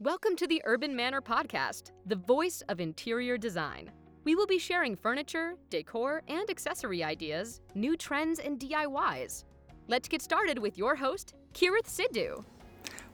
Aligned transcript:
Welcome 0.00 0.36
to 0.36 0.46
the 0.46 0.60
Urban 0.66 0.94
Manor 0.94 1.22
Podcast, 1.22 1.92
the 2.04 2.16
voice 2.16 2.62
of 2.68 2.80
interior 2.80 3.38
design. 3.38 3.90
We 4.24 4.34
will 4.34 4.46
be 4.46 4.58
sharing 4.58 4.94
furniture, 4.94 5.54
decor, 5.70 6.22
and 6.28 6.50
accessory 6.50 7.02
ideas, 7.02 7.62
new 7.74 7.96
trends, 7.96 8.38
and 8.38 8.60
DIYs. 8.60 9.44
Let's 9.88 10.06
get 10.06 10.20
started 10.20 10.58
with 10.58 10.76
your 10.76 10.96
host, 10.96 11.32
Keerat 11.54 11.86
Sidhu. 11.86 12.44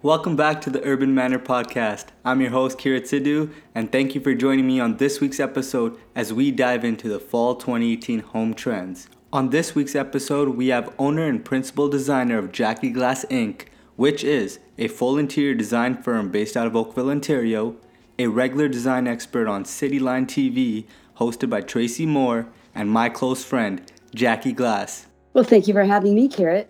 Welcome 0.03 0.35
back 0.35 0.61
to 0.63 0.71
the 0.71 0.83
Urban 0.83 1.15
Manor 1.15 1.39
Podcast. 1.39 2.07
I'm 2.25 2.41
your 2.41 2.51
host, 2.51 2.79
Keerat 2.79 3.03
Sidhu, 3.03 3.53
and 3.77 3.93
thank 3.93 4.17
you 4.17 4.21
for 4.21 4.35
joining 4.35 4.67
me 4.67 4.81
on 4.81 4.97
this 4.97 5.21
week's 5.21 5.39
episode 5.39 5.97
as 6.17 6.33
we 6.33 6.51
dive 6.51 6.85
into 6.85 7.09
the 7.09 7.21
fall 7.21 7.55
2018 7.55 8.19
home 8.19 8.55
trends. 8.55 9.09
On 9.33 9.51
this 9.51 9.77
week's 9.77 9.95
episode, 9.95 10.57
we 10.57 10.67
have 10.69 10.93
owner 10.99 11.29
and 11.29 11.45
principal 11.45 11.89
designer 11.89 12.39
of 12.39 12.51
Jackie 12.51 12.91
Glass 12.91 13.25
Inc., 13.31 13.67
which 13.97 14.25
is 14.25 14.59
a 14.79 14.89
full 14.89 15.19
interior 15.19 15.55
design 15.55 16.03
firm 16.03 16.31
based 16.31 16.57
out 16.57 16.67
of 16.67 16.77
Oakville, 16.77 17.11
Ontario, 17.11 17.77
a 18.19 18.27
regular 18.27 18.69
design 18.69 19.07
expert 19.07 19.49
on 19.49 19.65
Cityline 19.65 20.27
TV, 20.27 20.87
hosted 21.19 21.51
by 21.51 21.61
Tracy 21.61 22.07
Moore, 22.07 22.49
and 22.75 22.91
my 22.91 23.09
close 23.09 23.45
friend, 23.45 23.91
Jackie 24.15 24.53
Glass. 24.53 25.07
Well, 25.33 25.45
thank 25.45 25.67
you 25.67 25.75
for 25.75 25.85
having 25.85 26.15
me, 26.15 26.29
Keerat. 26.29 26.67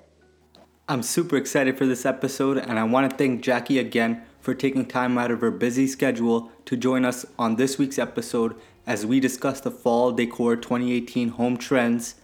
I'm 0.88 1.02
super 1.02 1.36
excited 1.36 1.78
for 1.78 1.86
this 1.86 2.04
episode, 2.04 2.58
and 2.58 2.78
I 2.78 2.84
want 2.84 3.10
to 3.10 3.16
thank 3.16 3.42
Jackie 3.42 3.78
again 3.78 4.22
for 4.40 4.54
taking 4.54 4.84
time 4.84 5.16
out 5.16 5.30
of 5.30 5.40
her 5.40 5.50
busy 5.50 5.86
schedule 5.86 6.50
to 6.64 6.76
join 6.76 7.04
us 7.04 7.24
on 7.38 7.56
this 7.56 7.78
week's 7.78 7.98
episode 7.98 8.56
as 8.86 9.06
we 9.06 9.20
discuss 9.20 9.60
the 9.60 9.70
Fall 9.70 10.10
Decor 10.10 10.56
2018 10.56 11.30
home 11.30 11.56
trends 11.56 12.16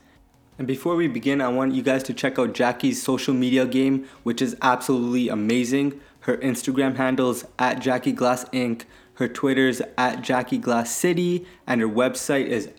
and 0.58 0.66
before 0.66 0.96
we 0.96 1.06
begin, 1.06 1.40
I 1.40 1.48
want 1.48 1.74
you 1.74 1.82
guys 1.82 2.02
to 2.04 2.12
check 2.12 2.38
out 2.38 2.52
Jackie's 2.52 3.00
social 3.00 3.32
media 3.32 3.64
game, 3.64 4.08
which 4.24 4.42
is 4.42 4.56
absolutely 4.60 5.28
amazing. 5.28 6.00
Her 6.20 6.36
Instagram 6.38 6.96
handles 6.96 7.44
at 7.60 7.78
Jackie 7.78 8.12
Glass 8.12 8.44
Inc., 8.46 8.82
her 9.14 9.28
Twitter's 9.28 9.80
at 9.96 10.22
Jackie 10.22 10.58
Glass 10.58 10.90
City, 10.90 11.46
and 11.66 11.80
her 11.80 11.88
website 11.88 12.46
is 12.46 12.70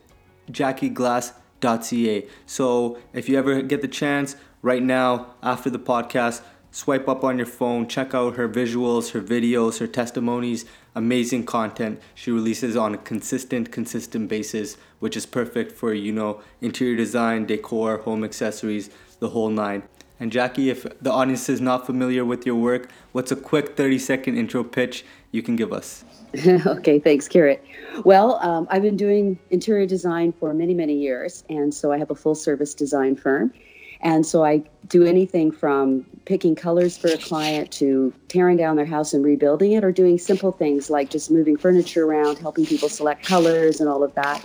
jackieglass.ca. 0.52 2.28
So 2.46 3.00
if 3.14 3.30
you 3.30 3.38
ever 3.38 3.62
get 3.62 3.82
the 3.82 3.88
chance, 3.88 4.36
right 4.62 4.84
now 4.84 5.36
after 5.42 5.70
the 5.70 5.80
podcast, 5.80 6.42
swipe 6.72 7.08
up 7.08 7.24
on 7.24 7.38
your 7.38 7.48
phone, 7.48 7.88
check 7.88 8.14
out 8.14 8.36
her 8.36 8.48
visuals, 8.48 9.12
her 9.12 9.22
videos, 9.22 9.80
her 9.80 9.88
testimonies, 9.88 10.66
amazing 10.96 11.46
content 11.46 12.02
she 12.16 12.32
releases 12.32 12.76
on 12.76 12.94
a 12.94 12.98
consistent, 12.98 13.72
consistent 13.72 14.28
basis, 14.28 14.78
which 15.00 15.16
is 15.16 15.26
perfect 15.26 15.72
for, 15.72 15.94
you 15.94 16.12
know, 16.12 16.42
interior 16.62 16.96
design, 16.96 17.46
decor, 17.46 17.98
home 18.00 18.24
accessories, 18.24 18.90
the 19.20 19.30
whole 19.30 19.50
nine. 19.50 19.84
And 20.20 20.32
Jackie, 20.32 20.70
if 20.70 20.86
the 21.02 21.12
audience 21.12 21.48
is 21.48 21.62
not 21.62 21.86
familiar 21.86 22.26
with 22.26 22.46
your 22.46 22.56
work, 22.56 22.90
what's 23.14 23.32
a 23.32 23.38
quick 23.38 23.78
30 23.78 23.98
second 24.00 24.38
intro 24.38 24.64
pitch 24.64 25.06
you 25.32 25.42
can 25.42 25.56
give 25.56 25.72
us? 25.72 26.04
okay, 26.66 27.00
thanks, 27.00 27.28
Keerat. 27.28 27.60
Well, 28.04 28.36
um, 28.42 28.68
I've 28.70 28.82
been 28.82 28.98
doing 28.98 29.40
interior 29.50 29.86
design 29.86 30.34
for 30.34 30.54
many, 30.54 30.74
many 30.74 30.94
years, 30.94 31.44
and 31.50 31.74
so 31.74 31.92
I 31.92 31.98
have 31.98 32.12
a 32.12 32.16
full 32.16 32.36
service 32.36 32.74
design 32.74 33.16
firm. 33.16 33.54
And 34.02 34.26
so 34.26 34.46
I 34.46 34.64
do 34.88 35.04
anything 35.04 35.52
from 35.52 36.06
picking 36.26 36.56
colors 36.56 36.98
for 36.98 37.10
a 37.10 37.18
client 37.18 37.72
to 37.72 38.14
tearing 38.28 38.58
down 38.58 38.76
their 38.76 38.86
house 38.86 39.14
and 39.14 39.24
rebuilding 39.24 39.74
it, 39.74 39.84
or 39.84 39.92
doing 39.92 40.18
simple 40.18 40.52
things 40.52 40.90
like 40.90 41.10
just 41.10 41.30
moving 41.30 41.58
furniture 41.58 42.06
around, 42.06 42.38
helping 42.38 42.66
people 42.66 42.90
select 42.90 43.26
colors 43.26 43.80
and 43.80 43.90
all 43.90 44.04
of 44.04 44.14
that. 44.16 44.44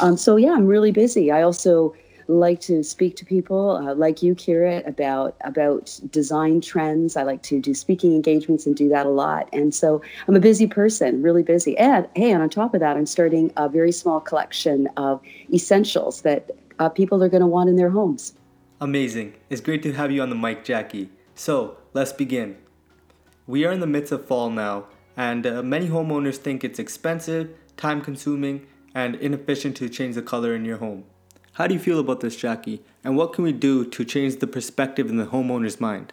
Um, 0.00 0.16
so, 0.16 0.36
yeah, 0.36 0.52
I'm 0.52 0.66
really 0.66 0.92
busy. 0.92 1.30
I 1.30 1.42
also 1.42 1.94
like 2.30 2.60
to 2.60 2.82
speak 2.82 3.16
to 3.16 3.24
people 3.24 3.70
uh, 3.70 3.94
like 3.94 4.22
you, 4.22 4.34
Keerat, 4.34 4.86
about 4.86 5.34
about 5.44 5.98
design 6.10 6.60
trends. 6.60 7.16
I 7.16 7.22
like 7.22 7.42
to 7.44 7.58
do 7.58 7.72
speaking 7.72 8.14
engagements 8.14 8.66
and 8.66 8.76
do 8.76 8.88
that 8.90 9.06
a 9.06 9.08
lot. 9.08 9.48
And 9.52 9.74
so 9.74 10.02
I'm 10.26 10.36
a 10.36 10.40
busy 10.40 10.66
person, 10.66 11.22
really 11.22 11.42
busy. 11.42 11.76
And 11.78 12.06
hey, 12.14 12.30
and 12.30 12.42
on 12.42 12.50
top 12.50 12.74
of 12.74 12.80
that, 12.80 12.98
I'm 12.98 13.06
starting 13.06 13.50
a 13.56 13.68
very 13.68 13.92
small 13.92 14.20
collection 14.20 14.88
of 14.98 15.22
essentials 15.52 16.20
that 16.22 16.50
uh, 16.78 16.90
people 16.90 17.24
are 17.24 17.30
going 17.30 17.40
to 17.40 17.46
want 17.46 17.70
in 17.70 17.76
their 17.76 17.90
homes. 17.90 18.34
Amazing. 18.80 19.34
It's 19.50 19.60
great 19.60 19.82
to 19.82 19.92
have 19.92 20.12
you 20.12 20.22
on 20.22 20.30
the 20.30 20.36
mic, 20.36 20.62
Jackie. 20.62 21.10
So, 21.34 21.78
let's 21.94 22.12
begin. 22.12 22.56
We 23.44 23.64
are 23.64 23.72
in 23.72 23.80
the 23.80 23.88
midst 23.88 24.12
of 24.12 24.24
fall 24.24 24.50
now, 24.50 24.84
and 25.16 25.44
uh, 25.44 25.64
many 25.64 25.88
homeowners 25.88 26.36
think 26.36 26.62
it's 26.62 26.78
expensive, 26.78 27.50
time 27.76 28.00
consuming, 28.00 28.66
and 28.94 29.16
inefficient 29.16 29.76
to 29.78 29.88
change 29.88 30.14
the 30.14 30.22
color 30.22 30.54
in 30.54 30.64
your 30.64 30.76
home. 30.76 31.04
How 31.52 31.66
do 31.66 31.74
you 31.74 31.80
feel 31.80 31.98
about 31.98 32.20
this, 32.20 32.36
Jackie? 32.36 32.80
And 33.02 33.16
what 33.16 33.32
can 33.32 33.42
we 33.42 33.50
do 33.52 33.84
to 33.84 34.04
change 34.04 34.36
the 34.36 34.46
perspective 34.46 35.10
in 35.10 35.16
the 35.16 35.26
homeowner's 35.26 35.80
mind? 35.80 36.12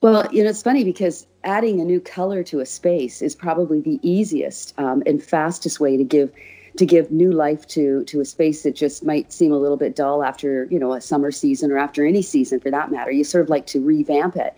Well, 0.00 0.26
you 0.32 0.42
know, 0.42 0.50
it's 0.50 0.62
funny 0.62 0.84
because 0.84 1.26
adding 1.44 1.80
a 1.80 1.84
new 1.84 2.00
color 2.00 2.42
to 2.44 2.60
a 2.60 2.66
space 2.66 3.20
is 3.20 3.34
probably 3.34 3.80
the 3.80 4.00
easiest 4.02 4.78
um, 4.78 5.02
and 5.06 5.22
fastest 5.22 5.80
way 5.80 5.98
to 5.98 6.04
give 6.04 6.32
to 6.76 6.84
give 6.84 7.10
new 7.10 7.30
life 7.30 7.66
to 7.68 8.04
to 8.04 8.20
a 8.20 8.24
space 8.24 8.62
that 8.62 8.74
just 8.74 9.04
might 9.04 9.32
seem 9.32 9.52
a 9.52 9.58
little 9.58 9.76
bit 9.76 9.94
dull 9.94 10.24
after 10.24 10.66
you 10.70 10.78
know 10.78 10.92
a 10.92 11.00
summer 11.00 11.30
season 11.30 11.70
or 11.70 11.78
after 11.78 12.04
any 12.04 12.22
season 12.22 12.60
for 12.60 12.70
that 12.70 12.90
matter. 12.90 13.10
You 13.10 13.24
sort 13.24 13.42
of 13.42 13.50
like 13.50 13.66
to 13.66 13.80
revamp 13.80 14.36
it. 14.36 14.54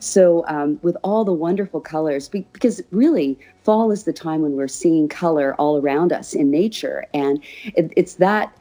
So 0.00 0.44
um, 0.48 0.78
with 0.82 0.96
all 1.04 1.24
the 1.24 1.32
wonderful 1.32 1.80
colors, 1.80 2.28
because 2.28 2.80
really 2.90 3.38
fall 3.64 3.90
is 3.90 4.04
the 4.04 4.12
time 4.12 4.42
when 4.42 4.52
we're 4.52 4.68
seeing 4.68 5.08
color 5.08 5.54
all 5.56 5.78
around 5.78 6.12
us 6.12 6.32
in 6.32 6.50
nature, 6.50 7.06
and 7.14 7.42
it, 7.64 7.92
it's 7.96 8.14
that 8.14 8.56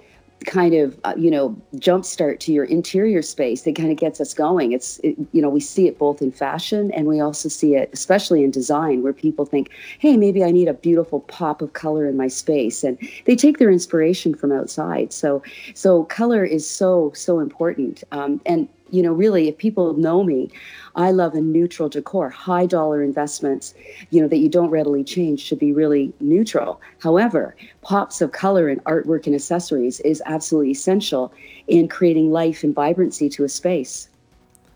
kind 0.45 0.73
of 0.73 0.99
uh, 1.03 1.13
you 1.17 1.29
know 1.29 1.55
jumpstart 1.75 2.39
to 2.39 2.53
your 2.53 2.65
interior 2.65 3.21
space 3.21 3.63
that 3.63 3.75
kind 3.75 3.91
of 3.91 3.97
gets 3.97 4.21
us 4.21 4.33
going. 4.33 4.71
It's 4.71 4.99
it, 4.99 5.17
you 5.31 5.41
know 5.41 5.49
we 5.49 5.59
see 5.59 5.87
it 5.87 5.97
both 5.97 6.21
in 6.21 6.31
fashion 6.31 6.91
and 6.91 7.07
we 7.07 7.19
also 7.19 7.49
see 7.49 7.75
it 7.75 7.89
especially 7.93 8.43
in 8.43 8.51
design 8.51 9.03
where 9.03 9.13
people 9.13 9.45
think 9.45 9.69
hey 9.99 10.17
maybe 10.17 10.43
i 10.43 10.51
need 10.51 10.67
a 10.67 10.73
beautiful 10.73 11.21
pop 11.21 11.61
of 11.61 11.73
color 11.73 12.07
in 12.07 12.15
my 12.17 12.27
space 12.27 12.83
and 12.83 12.97
they 13.25 13.35
take 13.35 13.57
their 13.57 13.71
inspiration 13.71 14.33
from 14.33 14.51
outside. 14.51 15.13
So 15.13 15.41
so 15.73 16.03
color 16.05 16.43
is 16.43 16.69
so 16.69 17.11
so 17.15 17.39
important. 17.39 18.03
Um, 18.11 18.41
and 18.45 18.67
you 18.91 19.01
know 19.01 19.13
really 19.13 19.47
if 19.47 19.57
people 19.57 19.93
know 19.93 20.23
me 20.23 20.49
I 20.95 21.11
love 21.11 21.33
a 21.33 21.41
neutral 21.41 21.87
decor. 21.87 22.29
High 22.29 22.65
dollar 22.65 23.01
investments, 23.01 23.73
you 24.09 24.21
know, 24.21 24.27
that 24.27 24.39
you 24.39 24.49
don't 24.49 24.69
readily 24.69 25.03
change 25.03 25.39
should 25.39 25.59
be 25.59 25.71
really 25.71 26.13
neutral. 26.19 26.81
However, 26.99 27.55
pops 27.81 28.19
of 28.19 28.33
color 28.33 28.67
and 28.67 28.83
artwork 28.83 29.25
and 29.25 29.33
accessories 29.33 30.01
is 30.01 30.21
absolutely 30.25 30.71
essential 30.71 31.31
in 31.67 31.87
creating 31.87 32.31
life 32.31 32.63
and 32.63 32.75
vibrancy 32.75 33.29
to 33.29 33.45
a 33.45 33.49
space. 33.49 34.09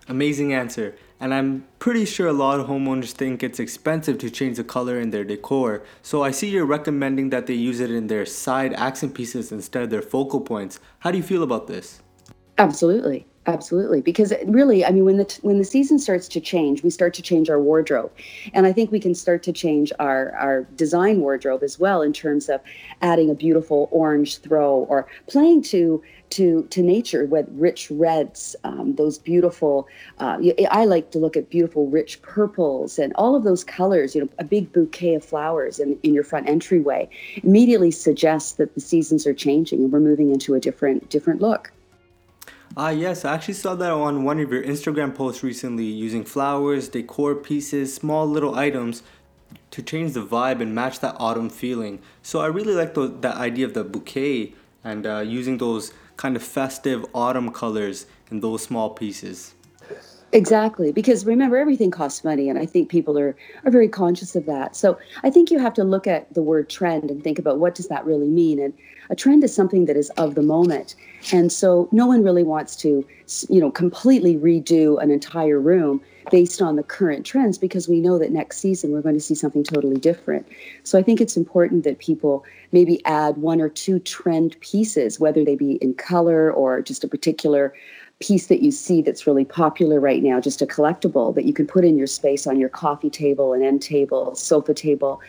Amazing 0.08 0.54
answer. 0.54 0.96
And 1.20 1.34
I'm 1.34 1.66
pretty 1.80 2.06
sure 2.06 2.28
a 2.28 2.34
lot 2.34 2.60
of 2.60 2.68
homeowners 2.68 3.12
think 3.12 3.44
it's 3.44 3.60
expensive 3.60 4.18
to 4.20 4.30
change 4.30 4.58
the 4.58 4.64
color 4.64 5.00
in 5.00 5.12
their 5.12 5.24
decor. 5.24 5.84
So 6.02 6.22
I 6.24 6.32
see 6.32 6.50
you're 6.50 6.66
recommending 6.66 7.30
that 7.32 7.48
they 7.48 7.54
use 7.54 7.80
it 7.82 7.92
in 7.92 8.08
their 8.08 8.26
side 8.26 8.74
accent 8.74 9.14
pieces 9.14 9.52
instead 9.52 9.84
of 9.84 9.90
their 9.90 10.02
focal 10.02 10.40
points. 10.42 10.80
How 11.00 11.12
do 11.12 11.18
you 11.18 11.24
feel 11.24 11.44
about 11.44 11.68
this? 11.68 12.02
Absolutely. 12.58 13.26
Absolutely, 13.46 14.00
because 14.00 14.32
really, 14.46 14.86
I 14.86 14.92
mean, 14.92 15.04
when 15.04 15.18
the 15.18 15.40
when 15.42 15.58
the 15.58 15.66
season 15.66 16.00
starts 16.00 16.30
to 16.30 16.40
change, 16.40 16.82
we 16.82 16.90
start 16.90 17.14
to 17.16 17.22
change 17.22 17.50
our 17.50 17.60
wardrobe, 17.60 18.10
and 18.54 18.66
I 18.66 18.72
think 18.72 18.90
we 18.90 19.02
can 19.02 19.14
start 19.14 19.44
to 19.44 19.52
change 19.52 19.92
our 20.00 20.32
our 20.36 20.64
design 20.78 21.20
wardrobe 21.20 21.62
as 21.62 21.78
well 21.78 22.02
in 22.02 22.14
terms 22.14 22.48
of 22.48 22.62
adding 23.02 23.30
a 23.30 23.36
beautiful 23.36 23.90
orange 23.92 24.38
throw 24.38 24.86
or 24.88 25.08
playing 25.28 25.64
to 25.64 26.02
to 26.30 26.66
to 26.70 26.82
nature 26.82 27.26
with 27.26 27.46
rich 27.52 27.92
reds, 27.92 28.56
um, 28.64 28.96
those 28.96 29.20
beautiful. 29.20 29.90
Uh, 30.20 30.38
I 30.72 30.86
like 30.86 31.12
to 31.12 31.20
look 31.20 31.36
at 31.36 31.50
beautiful 31.50 31.88
rich 31.88 32.22
purples 32.22 32.98
and 32.98 33.12
all 33.16 33.36
of 33.36 33.44
those 33.44 33.66
colors. 33.66 34.16
You 34.16 34.22
know, 34.22 34.30
a 34.40 34.46
big 34.46 34.72
bouquet 34.72 35.16
of 35.16 35.26
flowers 35.26 35.80
in 35.80 36.00
in 36.04 36.14
your 36.14 36.24
front 36.24 36.48
entryway 36.48 37.10
immediately 37.44 37.92
suggests 37.92 38.54
that 38.54 38.74
the 38.74 38.80
seasons 38.80 39.28
are 39.28 39.34
changing 39.34 39.84
and 39.84 39.92
we're 39.92 40.00
moving 40.00 40.32
into 40.32 40.54
a 40.54 40.62
different 40.62 41.10
different 41.10 41.42
look. 41.42 41.74
Ah, 42.76 42.90
yes, 42.90 43.24
I 43.24 43.36
actually 43.36 43.54
saw 43.54 43.76
that 43.76 43.92
on 43.92 44.24
one 44.24 44.40
of 44.40 44.52
your 44.52 44.64
Instagram 44.64 45.14
posts 45.14 45.44
recently 45.44 45.86
using 45.86 46.24
flowers, 46.24 46.90
decor 46.90 47.36
pieces, 47.36 47.94
small 47.94 48.26
little 48.26 48.56
items 48.56 49.04
to 49.70 49.84
change 49.84 50.14
the 50.14 50.26
vibe 50.26 50.60
and 50.60 50.74
match 50.74 51.00
that 51.02 51.16
autumn 51.20 51.52
feeling. 51.52 52.02
So 52.24 52.40
I 52.40 52.48
really 52.48 52.74
like 52.74 52.96
the, 52.96 53.10
that 53.22 53.36
idea 53.36 53.68
of 53.68 53.76
the 53.76 53.84
bouquet 53.84 54.56
and 54.84 55.06
uh, 55.06 55.20
using 55.20 55.60
those 55.60 55.94
kind 56.18 56.36
of 56.36 56.42
festive 56.42 57.06
autumn 57.14 57.52
colors 57.52 58.08
in 58.32 58.40
those 58.40 58.64
small 58.64 58.90
pieces. 58.90 59.54
Exactly, 60.34 60.92
because 60.92 61.28
remember, 61.28 61.58
everything 61.58 61.92
costs 61.92 62.24
money, 62.24 62.50
and 62.50 62.58
I 62.58 62.66
think 62.66 62.90
people 62.90 63.20
are, 63.20 63.36
are 63.66 63.70
very 63.72 63.88
conscious 63.88 64.36
of 64.36 64.48
that. 64.48 64.76
So 64.76 64.98
I 65.22 65.30
think 65.30 65.52
you 65.52 65.60
have 65.60 65.76
to 65.76 65.84
look 65.84 66.08
at 66.08 66.34
the 66.34 66.42
word 66.42 66.72
trend 66.72 67.12
and 67.12 67.24
think 67.24 67.38
about 67.38 67.60
what 67.60 67.76
does 67.76 67.88
that 67.90 68.04
really 68.04 68.28
mean. 68.28 68.60
And 68.60 68.74
a 69.12 69.16
trend 69.16 69.44
is 69.44 69.54
something 69.54 69.86
that 69.86 69.96
is 69.96 70.10
of 70.18 70.34
the 70.34 70.42
moment, 70.42 70.96
and 71.32 71.52
so 71.52 71.88
no 71.92 72.08
one 72.08 72.24
really 72.24 72.42
wants 72.42 72.76
to, 72.78 73.06
you 73.48 73.62
know, 73.62 73.70
completely 73.70 74.36
redo 74.36 75.00
an 75.00 75.12
entire 75.12 75.60
room 75.60 76.02
based 76.32 76.64
on 76.64 76.78
the 76.78 76.84
current 76.84 77.28
trends 77.28 77.60
because 77.60 77.88
we 77.88 78.00
know 78.00 78.18
that 78.18 78.32
next 78.32 78.58
season 78.58 78.92
we're 78.92 79.02
going 79.02 79.14
to 79.14 79.22
see 79.22 79.36
something 79.36 79.64
totally 79.64 79.98
different. 79.98 80.48
So 80.82 80.98
I 80.98 81.04
think 81.04 81.22
it's 81.22 81.38
important 81.38 81.84
that 81.84 82.00
people 82.00 82.44
maybe 82.72 83.06
add 83.06 83.38
one 83.38 83.62
or 83.62 83.70
two 83.70 84.00
trend 84.00 84.60
pieces, 84.62 85.20
whether 85.20 85.46
they 85.46 85.56
be 85.56 85.74
in 85.74 85.94
color 85.94 86.52
or 86.52 86.82
just 86.82 87.04
a 87.04 87.08
particular 87.08 87.72
piece 88.20 88.48
that 88.48 88.62
you 88.62 88.72
see 88.72 89.02
that's 89.02 89.28
really 89.28 89.46
popular 89.46 90.00
right 90.00 90.24
now, 90.24 90.40
just 90.40 90.62
a 90.62 90.66
collectible 90.66 91.36
that 91.36 91.46
you 91.46 91.54
can 91.54 91.68
put 91.68 91.84
in 91.84 91.98
your 91.98 92.08
space 92.08 92.48
on 92.48 92.60
your 92.60 92.70
coffee 92.70 93.10
table, 93.10 93.54
an 93.54 93.62
end 93.62 93.82
table, 93.82 94.34
sofa 94.36 94.74
table, 94.74 95.22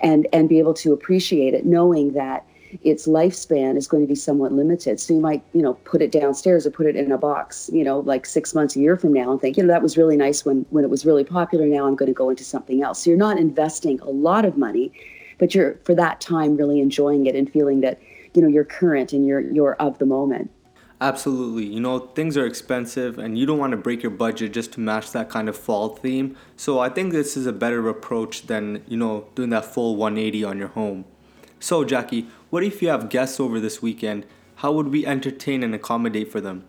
and 0.00 0.26
and 0.32 0.48
be 0.48 0.58
able 0.58 0.74
to 0.74 0.92
appreciate 0.92 1.54
it, 1.54 1.64
knowing 1.64 2.12
that 2.12 2.44
its 2.82 3.06
lifespan 3.06 3.76
is 3.76 3.86
going 3.86 4.02
to 4.02 4.08
be 4.08 4.14
somewhat 4.14 4.52
limited. 4.52 4.98
So 4.98 5.14
you 5.14 5.20
might, 5.20 5.42
you 5.52 5.60
know, 5.60 5.74
put 5.84 6.00
it 6.00 6.10
downstairs 6.10 6.66
or 6.66 6.70
put 6.70 6.86
it 6.86 6.96
in 6.96 7.12
a 7.12 7.18
box, 7.18 7.68
you 7.72 7.84
know, 7.84 8.00
like 8.00 8.24
six 8.24 8.54
months, 8.54 8.76
a 8.76 8.80
year 8.80 8.96
from 8.96 9.12
now, 9.12 9.30
and 9.30 9.40
think, 9.40 9.56
you 9.56 9.62
know, 9.62 9.68
that 9.68 9.82
was 9.82 9.96
really 9.96 10.16
nice 10.16 10.44
when 10.44 10.64
when 10.70 10.84
it 10.84 10.90
was 10.90 11.04
really 11.04 11.24
popular. 11.24 11.66
Now 11.66 11.86
I'm 11.86 11.96
going 11.96 12.10
to 12.10 12.14
go 12.14 12.30
into 12.30 12.44
something 12.44 12.82
else. 12.82 13.02
So 13.02 13.10
you're 13.10 13.18
not 13.18 13.38
investing 13.38 14.00
a 14.00 14.10
lot 14.10 14.44
of 14.44 14.56
money, 14.56 14.92
but 15.38 15.54
you're 15.54 15.78
for 15.84 15.94
that 15.94 16.20
time 16.20 16.56
really 16.56 16.80
enjoying 16.80 17.26
it 17.26 17.34
and 17.34 17.50
feeling 17.50 17.80
that, 17.80 18.00
you 18.34 18.42
know, 18.42 18.48
you're 18.48 18.64
current 18.64 19.12
and 19.12 19.26
you're 19.26 19.40
you're 19.40 19.74
of 19.74 19.98
the 19.98 20.06
moment. 20.06 20.50
Absolutely. 21.02 21.66
You 21.66 21.80
know, 21.80 21.98
things 21.98 22.36
are 22.36 22.46
expensive 22.46 23.18
and 23.18 23.36
you 23.36 23.44
don't 23.44 23.58
want 23.58 23.72
to 23.72 23.76
break 23.76 24.04
your 24.04 24.10
budget 24.10 24.52
just 24.52 24.70
to 24.74 24.80
match 24.80 25.10
that 25.10 25.28
kind 25.28 25.48
of 25.48 25.56
fall 25.56 25.96
theme. 25.96 26.36
So 26.56 26.78
I 26.78 26.90
think 26.90 27.12
this 27.12 27.36
is 27.36 27.44
a 27.44 27.52
better 27.52 27.88
approach 27.88 28.46
than, 28.46 28.84
you 28.86 28.96
know, 28.96 29.26
doing 29.34 29.50
that 29.50 29.64
full 29.64 29.96
180 29.96 30.44
on 30.44 30.58
your 30.58 30.68
home. 30.68 31.04
So, 31.58 31.84
Jackie, 31.84 32.28
what 32.50 32.62
if 32.62 32.80
you 32.80 32.88
have 32.88 33.08
guests 33.08 33.40
over 33.40 33.58
this 33.58 33.82
weekend? 33.82 34.26
How 34.54 34.70
would 34.70 34.92
we 34.92 35.04
entertain 35.04 35.64
and 35.64 35.74
accommodate 35.74 36.30
for 36.30 36.40
them? 36.40 36.66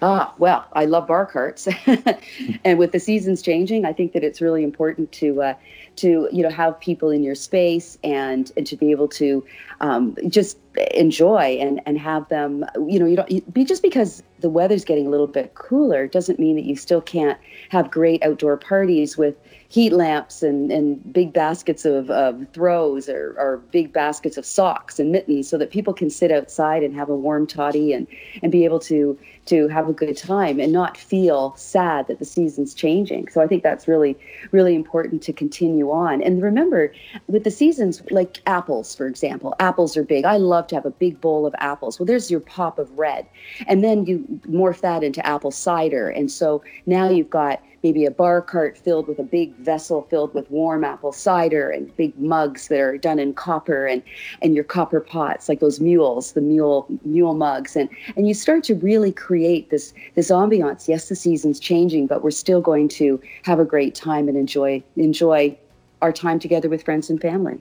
Ah, 0.00 0.32
well, 0.38 0.68
I 0.72 0.84
love 0.84 1.08
bar 1.08 1.26
carts, 1.26 1.66
and 2.64 2.78
with 2.78 2.92
the 2.92 3.00
seasons 3.00 3.42
changing, 3.42 3.84
I 3.84 3.92
think 3.92 4.12
that 4.12 4.22
it's 4.22 4.40
really 4.40 4.62
important 4.62 5.10
to 5.12 5.42
uh, 5.42 5.54
to 5.96 6.28
you 6.32 6.42
know 6.42 6.50
have 6.50 6.78
people 6.80 7.10
in 7.10 7.22
your 7.22 7.34
space 7.34 7.98
and 8.02 8.52
and 8.56 8.66
to 8.66 8.76
be 8.76 8.90
able 8.90 9.08
to 9.08 9.44
um, 9.80 10.16
just 10.28 10.58
enjoy 10.92 11.56
and 11.60 11.80
and 11.86 11.98
have 11.98 12.28
them 12.28 12.64
you 12.86 12.98
know 12.98 13.06
you 13.06 13.16
don't 13.16 13.54
be 13.54 13.64
just 13.64 13.82
because 13.82 14.22
the 14.40 14.50
weather's 14.50 14.84
getting 14.84 15.06
a 15.06 15.10
little 15.10 15.26
bit 15.26 15.54
cooler 15.54 16.06
doesn't 16.06 16.38
mean 16.38 16.56
that 16.56 16.64
you 16.64 16.76
still 16.76 17.00
can't 17.00 17.38
have 17.70 17.90
great 17.90 18.22
outdoor 18.22 18.56
parties 18.56 19.16
with 19.16 19.36
heat 19.68 19.92
lamps 19.92 20.42
and, 20.42 20.70
and 20.70 21.12
big 21.12 21.32
baskets 21.32 21.84
of, 21.84 22.10
of 22.10 22.46
throws 22.52 23.08
or, 23.08 23.34
or 23.38 23.56
big 23.72 23.92
baskets 23.92 24.36
of 24.36 24.44
socks 24.44 25.00
and 25.00 25.10
mittens 25.10 25.48
so 25.48 25.58
that 25.58 25.70
people 25.70 25.92
can 25.92 26.10
sit 26.10 26.30
outside 26.30 26.82
and 26.82 26.94
have 26.94 27.08
a 27.08 27.16
warm 27.16 27.46
toddy 27.46 27.92
and, 27.92 28.06
and 28.42 28.52
be 28.52 28.64
able 28.64 28.78
to 28.78 29.18
to 29.46 29.68
have 29.68 29.88
a 29.88 29.92
good 29.92 30.16
time 30.16 30.58
and 30.58 30.72
not 30.72 30.96
feel 30.96 31.54
sad 31.56 32.06
that 32.06 32.18
the 32.18 32.24
season's 32.24 32.72
changing. 32.72 33.28
So 33.28 33.42
I 33.42 33.46
think 33.46 33.62
that's 33.62 33.86
really, 33.86 34.16
really 34.52 34.74
important 34.74 35.22
to 35.24 35.32
continue 35.32 35.83
on. 35.90 36.22
And 36.22 36.42
remember, 36.42 36.92
with 37.28 37.44
the 37.44 37.50
seasons, 37.50 38.02
like 38.10 38.40
apples, 38.46 38.94
for 38.94 39.06
example, 39.06 39.54
apples 39.60 39.96
are 39.96 40.04
big. 40.04 40.24
I 40.24 40.36
love 40.36 40.66
to 40.68 40.74
have 40.74 40.86
a 40.86 40.90
big 40.90 41.20
bowl 41.20 41.46
of 41.46 41.54
apples. 41.58 41.98
Well, 41.98 42.06
there's 42.06 42.30
your 42.30 42.40
pop 42.40 42.78
of 42.78 42.90
red. 42.98 43.26
And 43.66 43.82
then 43.82 44.06
you 44.06 44.24
morph 44.48 44.80
that 44.80 45.02
into 45.02 45.24
apple 45.26 45.50
cider. 45.50 46.08
And 46.08 46.30
so 46.30 46.62
now 46.86 47.08
you've 47.08 47.30
got 47.30 47.60
maybe 47.84 48.06
a 48.06 48.10
bar 48.10 48.40
cart 48.40 48.78
filled 48.78 49.06
with 49.06 49.18
a 49.18 49.22
big 49.22 49.54
vessel 49.56 50.06
filled 50.10 50.32
with 50.34 50.50
warm 50.50 50.82
apple 50.82 51.12
cider 51.12 51.68
and 51.68 51.94
big 51.96 52.18
mugs 52.18 52.68
that 52.68 52.80
are 52.80 52.96
done 52.96 53.18
in 53.18 53.34
copper 53.34 53.86
and 53.86 54.02
and 54.40 54.54
your 54.54 54.64
copper 54.64 55.00
pots 55.00 55.48
like 55.48 55.60
those 55.60 55.78
mules 55.78 56.32
the 56.32 56.40
mule 56.40 56.86
mule 57.04 57.34
mugs 57.34 57.76
and 57.76 57.88
and 58.16 58.26
you 58.26 58.32
start 58.32 58.64
to 58.64 58.74
really 58.76 59.12
create 59.12 59.70
this 59.70 59.92
this 60.14 60.30
ambiance 60.30 60.88
yes 60.88 61.08
the 61.10 61.14
season's 61.14 61.60
changing 61.60 62.06
but 62.06 62.24
we're 62.24 62.30
still 62.30 62.62
going 62.62 62.88
to 62.88 63.20
have 63.42 63.60
a 63.60 63.64
great 63.64 63.94
time 63.94 64.28
and 64.28 64.38
enjoy 64.38 64.82
enjoy 64.96 65.56
our 66.02 66.12
time 66.12 66.38
together 66.38 66.68
with 66.68 66.82
friends 66.82 67.10
and 67.10 67.20
family 67.20 67.60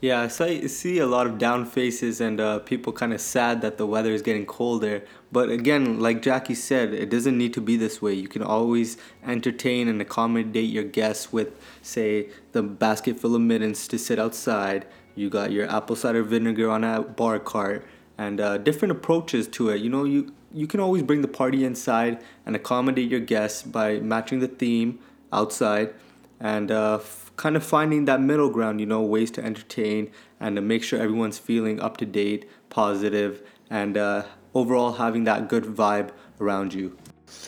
yeah, 0.00 0.22
I 0.22 0.66
see 0.66 0.98
a 0.98 1.06
lot 1.06 1.26
of 1.26 1.38
down 1.38 1.64
faces 1.64 2.20
and 2.20 2.38
uh, 2.38 2.58
people 2.58 2.92
kind 2.92 3.14
of 3.14 3.20
sad 3.20 3.62
that 3.62 3.78
the 3.78 3.86
weather 3.86 4.12
is 4.12 4.20
getting 4.20 4.44
colder. 4.44 5.02
But 5.32 5.48
again, 5.48 6.00
like 6.00 6.20
Jackie 6.20 6.54
said, 6.54 6.92
it 6.92 7.08
doesn't 7.08 7.36
need 7.36 7.54
to 7.54 7.62
be 7.62 7.78
this 7.78 8.02
way. 8.02 8.12
You 8.12 8.28
can 8.28 8.42
always 8.42 8.98
entertain 9.24 9.88
and 9.88 10.00
accommodate 10.02 10.68
your 10.68 10.84
guests 10.84 11.32
with, 11.32 11.58
say, 11.80 12.28
the 12.52 12.62
basket 12.62 13.18
full 13.18 13.34
of 13.34 13.40
mittens 13.40 13.88
to 13.88 13.98
sit 13.98 14.18
outside. 14.18 14.86
You 15.14 15.30
got 15.30 15.50
your 15.50 15.68
apple 15.70 15.96
cider 15.96 16.22
vinegar 16.22 16.68
on 16.68 16.84
a 16.84 17.00
bar 17.00 17.38
cart 17.38 17.86
and 18.18 18.38
uh, 18.38 18.58
different 18.58 18.92
approaches 18.92 19.48
to 19.48 19.70
it. 19.70 19.80
You 19.80 19.88
know, 19.88 20.04
you 20.04 20.34
you 20.52 20.66
can 20.66 20.80
always 20.80 21.02
bring 21.02 21.22
the 21.22 21.28
party 21.28 21.64
inside 21.64 22.22
and 22.46 22.54
accommodate 22.54 23.10
your 23.10 23.20
guests 23.20 23.62
by 23.62 23.98
matching 23.98 24.38
the 24.40 24.48
theme 24.48 24.98
outside 25.32 25.92
and. 26.40 26.70
Uh, 26.70 27.00
kind 27.36 27.56
of 27.56 27.64
finding 27.64 28.06
that 28.06 28.20
middle 28.20 28.48
ground, 28.48 28.80
you 28.80 28.86
know, 28.86 29.02
ways 29.02 29.30
to 29.30 29.44
entertain 29.44 30.10
and 30.40 30.56
to 30.56 30.62
make 30.62 30.82
sure 30.82 31.00
everyone's 31.00 31.38
feeling 31.38 31.80
up 31.80 31.96
to 31.98 32.06
date, 32.06 32.48
positive, 32.70 33.42
and 33.70 33.96
uh, 33.96 34.24
overall 34.54 34.92
having 34.92 35.24
that 35.24 35.48
good 35.48 35.64
vibe 35.64 36.10
around 36.40 36.72
you. 36.72 36.96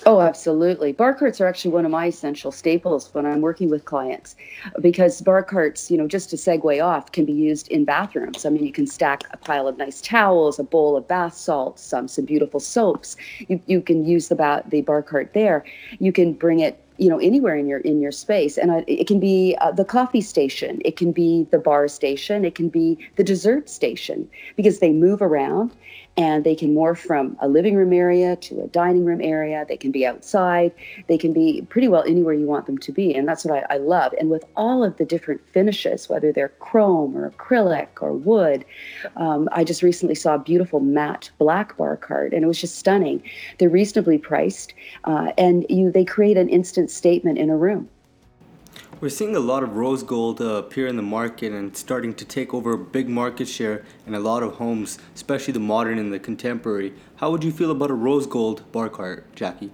Oh, 0.06 0.20
absolutely. 0.20 0.93
Bar 0.93 1.14
carts 1.14 1.40
are 1.40 1.46
actually 1.46 1.70
one 1.70 1.85
of 1.85 1.93
my 1.93 2.06
essential 2.06 2.50
staples 2.50 3.14
when 3.14 3.25
I'm 3.25 3.40
working 3.40 3.70
with 3.70 3.85
clients 3.85 4.35
because 4.81 5.20
bar 5.20 5.43
carts, 5.43 5.90
you 5.90 5.96
know, 5.96 6.08
just 6.08 6.31
to 6.31 6.37
segue 6.37 6.85
off, 6.85 7.12
can 7.12 7.25
be 7.25 7.32
used 7.32 7.69
in 7.69 7.85
bathrooms. 7.85 8.44
I 8.44 8.50
mean, 8.50 8.64
you 8.64 8.73
can 8.73 8.87
stack 8.87 9.23
a 9.32 9.37
pile 9.37 9.69
of 9.69 9.79
nice 9.79 10.00
towels, 10.00 10.58
a 10.58 10.64
bowl 10.64 10.96
of 10.96 11.06
bath 11.06 11.35
salts, 11.35 11.82
some 11.82 12.08
some 12.08 12.25
beautiful 12.25 12.58
soaps. 12.58 13.17
You, 13.46 13.61
you 13.67 13.81
can 13.81 14.05
use 14.05 14.29
the, 14.29 14.35
ba- 14.35 14.64
the 14.67 14.81
bar 14.82 15.02
cart 15.02 15.32
there. 15.32 15.64
You 16.00 16.12
can 16.12 16.32
bring 16.32 16.61
it 16.61 16.82
you 16.99 17.09
know 17.09 17.19
anywhere 17.19 17.56
in 17.56 17.67
your 17.67 17.81
in 17.81 18.00
your 18.00 18.12
space. 18.12 18.59
And 18.59 18.85
it 18.87 19.06
can 19.06 19.21
be 19.21 19.56
uh, 19.61 19.73
the 19.73 19.85
coffee 19.85 20.21
station. 20.21 20.81
It 20.85 20.97
can 20.97 21.12
be 21.12 21.47
the 21.50 21.59
bar 21.59 21.89
station. 21.89 22.45
It 22.45 22.55
can 22.55 22.69
be 22.69 22.99
the 23.17 23.25
dessert 23.25 23.69
station 23.69 24.29
because 24.56 24.81
they 24.81 24.93
move 24.93 25.23
around 25.23 25.73
and 26.19 26.43
they 26.43 26.56
can 26.56 26.75
morph 26.75 26.99
from 26.99 27.37
a 27.41 27.47
living 27.47 27.76
room 27.76 27.93
area 27.93 28.35
to 28.35 28.61
a 28.61 28.67
dining 28.67 29.05
room 29.05 29.20
area. 29.23 29.65
They 29.69 29.76
can 29.76 29.93
be 29.93 30.05
outside. 30.05 30.73
They 31.06 31.17
can 31.17 31.32
be 31.32 31.62
pretty 31.69 31.87
well 31.87 32.03
anywhere 32.03 32.35
you 32.35 32.47
want 32.47 32.67
them 32.67 32.76
to 32.79 32.91
be. 32.91 33.15
And 33.15 33.26
that's 33.26 33.44
what 33.44 33.65
I, 33.70 33.76
I 33.76 33.79
love. 33.79 34.12
And 34.19 34.29
with 34.29 34.44
all 34.56 34.82
of 34.82 34.97
the 34.97 35.05
different 35.05 35.41
finishes, 35.49 36.09
whether 36.09 36.32
they're 36.32 36.49
chrome 36.59 37.17
or 37.17 37.31
acrylic 37.31 38.03
or 38.03 38.12
wood, 38.12 38.65
um, 39.15 39.49
I 39.53 39.62
just 39.62 39.81
recently 39.81 40.17
saw 40.17 40.35
a 40.35 40.41
beautiful 40.41 40.81
matte 40.81 41.31
black 41.38 41.76
bar 41.76 41.97
cart, 41.97 42.35
and 42.35 42.43
it 42.43 42.49
was 42.49 42.61
just 42.61 42.76
stunning. 42.76 43.23
They're 43.59 43.69
reasonably 43.69 44.19
priced, 44.19 44.75
uh, 45.05 45.31
and 45.38 45.64
you 45.69 45.93
they 45.93 46.05
create 46.05 46.37
an 46.37 46.49
instant 46.49 46.91
statement 46.91 47.38
in 47.38 47.49
a 47.49 47.56
room. 47.56 47.88
We're 49.00 49.11
seeing 49.11 49.37
a 49.37 49.41
lot 49.41 49.62
of 49.62 49.77
rose 49.77 50.03
gold 50.03 50.41
uh, 50.41 50.56
appear 50.56 50.89
in 50.89 50.97
the 50.97 51.03
market 51.03 51.53
and 51.53 51.77
starting 51.77 52.15
to 52.15 52.25
take 52.25 52.53
over 52.53 52.73
a 52.73 52.79
big 52.79 53.09
market 53.09 53.47
share 53.47 53.85
in 54.09 54.17
a 54.17 54.19
lot 54.19 54.43
of 54.43 54.55
homes, 54.55 54.99
especially 55.15 55.53
the 55.53 55.61
modern 55.61 56.00
and 56.00 56.12
the 56.12 56.19
contemporary. 56.19 56.93
How 57.15 57.31
would 57.31 57.45
you 57.45 57.53
feel 57.53 57.71
about 57.71 57.93
a 57.93 57.95
rose 57.95 58.27
gold 58.27 58.65
bar 58.73 58.89
cart, 58.89 59.33
Jackie? 59.37 59.71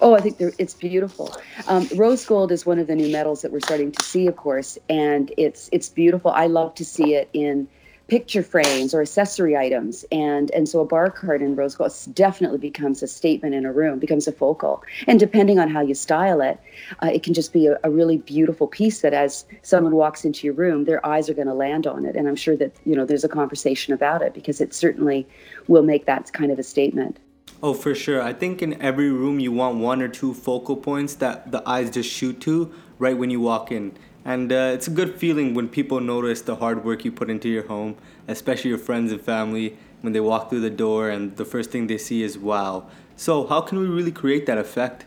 Oh, 0.00 0.16
I 0.16 0.20
think 0.20 0.36
it's 0.40 0.74
beautiful. 0.74 1.32
Um, 1.68 1.88
rose 1.94 2.26
gold 2.26 2.50
is 2.50 2.66
one 2.66 2.80
of 2.80 2.88
the 2.88 2.96
new 2.96 3.10
metals 3.12 3.40
that 3.42 3.52
we're 3.52 3.60
starting 3.60 3.92
to 3.92 4.02
see, 4.04 4.26
of 4.26 4.34
course, 4.34 4.76
and 4.88 5.32
it's 5.38 5.68
it's 5.70 5.88
beautiful. 5.88 6.32
I 6.32 6.48
love 6.48 6.74
to 6.74 6.84
see 6.84 7.14
it 7.14 7.30
in 7.34 7.68
picture 8.08 8.42
frames 8.42 8.94
or 8.94 9.00
accessory 9.00 9.56
items 9.56 10.04
and 10.12 10.50
and 10.52 10.68
so 10.68 10.80
a 10.80 10.84
bar 10.84 11.10
cart 11.10 11.42
in 11.42 11.56
rose 11.56 11.74
gold 11.74 11.92
definitely 12.14 12.58
becomes 12.58 13.02
a 13.02 13.06
statement 13.06 13.54
in 13.54 13.66
a 13.66 13.72
room 13.72 13.98
becomes 13.98 14.28
a 14.28 14.32
focal 14.32 14.82
and 15.08 15.18
depending 15.18 15.58
on 15.58 15.68
how 15.68 15.80
you 15.80 15.94
style 15.94 16.40
it 16.40 16.60
uh, 17.02 17.10
it 17.12 17.24
can 17.24 17.34
just 17.34 17.52
be 17.52 17.66
a, 17.66 17.78
a, 17.82 17.90
really 17.90 18.18
beautiful 18.18 18.68
piece 18.68 19.00
that 19.00 19.12
as 19.12 19.44
someone 19.62 19.94
walks 19.94 20.24
into 20.24 20.46
your 20.46 20.54
room 20.54 20.84
their 20.84 21.04
eyes 21.04 21.28
are 21.28 21.34
going 21.34 21.48
to 21.48 21.54
land 21.54 21.84
on 21.86 22.04
it 22.04 22.14
and 22.14 22.28
i'm 22.28 22.36
sure 22.36 22.56
that 22.56 22.72
you 22.84 22.94
know 22.94 23.04
there's 23.04 23.24
a 23.24 23.28
conversation 23.28 23.92
about 23.92 24.22
it 24.22 24.32
because 24.34 24.60
it 24.60 24.72
certainly 24.72 25.26
will 25.66 25.82
make 25.82 26.06
that 26.06 26.32
kind 26.32 26.52
of 26.52 26.58
a 26.58 26.62
statement 26.62 27.18
Oh, 27.62 27.72
for 27.72 27.94
sure. 27.94 28.20
I 28.20 28.34
think 28.34 28.60
in 28.60 28.80
every 28.82 29.10
room 29.10 29.40
you 29.40 29.50
want 29.50 29.78
one 29.78 30.02
or 30.02 30.08
two 30.08 30.34
focal 30.34 30.76
points 30.76 31.14
that 31.14 31.50
the 31.52 31.66
eyes 31.66 31.90
just 31.90 32.10
shoot 32.10 32.38
to 32.42 32.70
right 32.98 33.16
when 33.16 33.30
you 33.30 33.40
walk 33.40 33.72
in. 33.72 33.96
And 34.26 34.50
uh, 34.50 34.72
it's 34.74 34.88
a 34.88 34.90
good 34.90 35.14
feeling 35.14 35.54
when 35.54 35.68
people 35.68 36.00
notice 36.00 36.40
the 36.40 36.56
hard 36.56 36.84
work 36.84 37.04
you 37.04 37.12
put 37.12 37.30
into 37.30 37.48
your 37.48 37.64
home, 37.68 37.96
especially 38.26 38.70
your 38.70 38.78
friends 38.78 39.12
and 39.12 39.20
family, 39.20 39.76
when 40.00 40.12
they 40.12 40.18
walk 40.18 40.50
through 40.50 40.62
the 40.62 40.70
door 40.70 41.08
and 41.08 41.36
the 41.36 41.44
first 41.44 41.70
thing 41.70 41.86
they 41.86 41.96
see 41.96 42.24
is 42.24 42.36
wow. 42.36 42.88
So, 43.14 43.46
how 43.46 43.60
can 43.60 43.78
we 43.78 43.86
really 43.86 44.10
create 44.10 44.46
that 44.46 44.58
effect? 44.58 45.06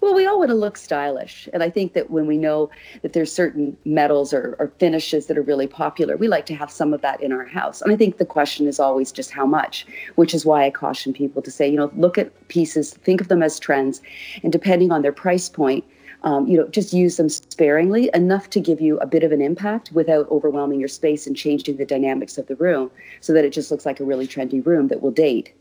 Well, 0.00 0.12
we 0.12 0.26
all 0.26 0.40
want 0.40 0.48
to 0.48 0.56
look 0.56 0.76
stylish. 0.76 1.48
And 1.52 1.62
I 1.62 1.70
think 1.70 1.92
that 1.92 2.10
when 2.10 2.26
we 2.26 2.36
know 2.36 2.68
that 3.02 3.12
there's 3.12 3.32
certain 3.32 3.76
metals 3.84 4.34
or, 4.34 4.56
or, 4.58 4.72
finishes 4.80 5.26
that 5.26 5.38
are 5.38 5.42
really 5.42 5.68
popular, 5.68 6.16
we 6.16 6.26
like 6.26 6.44
to 6.46 6.54
have 6.56 6.72
some 6.72 6.92
of 6.92 7.00
that 7.02 7.22
in 7.22 7.30
our 7.30 7.44
house. 7.44 7.80
And 7.80 7.92
I 7.92 7.96
think 7.96 8.18
the 8.18 8.26
question 8.26 8.66
is 8.66 8.80
always 8.80 9.12
just 9.12 9.30
how 9.30 9.46
much, 9.46 9.86
which 10.16 10.34
is 10.34 10.44
why 10.44 10.64
I 10.64 10.70
caution 10.70 11.12
people 11.12 11.40
to 11.42 11.52
say, 11.52 11.68
you 11.68 11.76
know, 11.76 11.92
look 11.94 12.18
at 12.18 12.48
pieces, 12.48 12.94
think 12.94 13.20
of 13.20 13.28
them 13.28 13.44
as 13.44 13.60
trends, 13.60 14.02
and 14.42 14.50
depending 14.50 14.90
on 14.90 15.02
their 15.02 15.12
price 15.12 15.48
point, 15.48 15.84
um, 16.24 16.46
you 16.46 16.56
know, 16.56 16.68
just 16.68 16.92
use 16.92 17.16
them 17.16 17.28
sparingly 17.28 18.10
enough 18.14 18.48
to 18.50 18.60
give 18.60 18.80
you 18.80 18.98
a 18.98 19.06
bit 19.06 19.24
of 19.24 19.32
an 19.32 19.42
impact 19.42 19.90
without 19.92 20.30
overwhelming 20.30 20.78
your 20.78 20.88
space 20.88 21.26
and 21.26 21.36
changing 21.36 21.76
the 21.76 21.84
dynamics 21.84 22.38
of 22.38 22.46
the 22.46 22.56
room 22.56 22.90
so 23.20 23.32
that 23.32 23.44
it 23.44 23.50
just 23.50 23.70
looks 23.70 23.84
like 23.84 24.00
a 24.00 24.04
really 24.04 24.26
trendy 24.26 24.64
room 24.64 24.88
that 24.88 25.02
will 25.02 25.10
date. 25.10 25.52